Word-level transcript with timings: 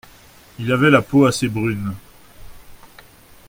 Il 0.57 0.71
avait 0.71 0.89
la 0.89 1.03
peau 1.03 1.27
assez 1.27 1.47
brune 1.47 1.91
(p. 2.97 3.03